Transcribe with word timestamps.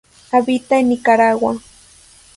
Habita 0.31 0.79
en 0.79 0.89
Nicaragua. 0.89 1.61